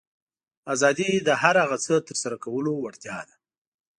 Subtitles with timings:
[0.73, 3.35] آزادي د هر هغه څه ترسره کولو وړتیا ده.